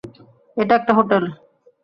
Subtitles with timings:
[0.57, 1.23] এটা একটা হোটেল।